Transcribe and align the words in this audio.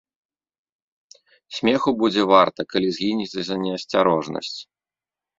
Смеху 1.57 1.89
будзе 2.01 2.23
варта, 2.33 2.65
калі 2.75 2.89
згінеце 2.95 3.39
за 3.49 3.55
неасцярожнасць. 3.65 4.57